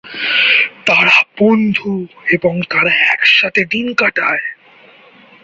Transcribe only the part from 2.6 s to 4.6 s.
তারা একসাথে দিন কাটায়।